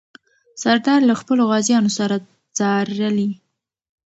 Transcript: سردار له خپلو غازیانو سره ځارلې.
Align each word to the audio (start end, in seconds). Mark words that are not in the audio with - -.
سردار 0.61 1.01
له 1.09 1.13
خپلو 1.21 1.43
غازیانو 1.51 1.91
سره 1.97 2.15
ځارلې. 2.57 3.29